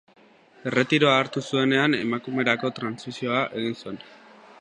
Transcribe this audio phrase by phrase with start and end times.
[0.69, 4.01] Erretiroa hartu zuenean emakumerako trantsizioa egin zuen.